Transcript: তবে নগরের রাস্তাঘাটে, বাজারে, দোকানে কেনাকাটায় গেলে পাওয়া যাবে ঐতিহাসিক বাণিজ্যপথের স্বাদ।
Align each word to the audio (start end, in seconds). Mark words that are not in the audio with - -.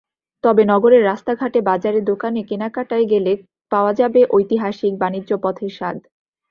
তবে 0.43 0.63
নগরের 0.65 1.03
রাস্তাঘাটে, 1.03 1.59
বাজারে, 1.61 1.99
দোকানে 2.01 2.41
কেনাকাটায় 2.43 3.05
গেলে 3.05 3.33
পাওয়া 3.71 3.91
যাবে 3.93 4.19
ঐতিহাসিক 4.31 4.93
বাণিজ্যপথের 5.01 5.71
স্বাদ। 5.77 5.97